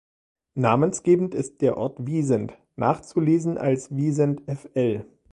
[0.55, 5.05] Namensgebend ist der Ort Wiesent, nachzulesen als "Wisent fl.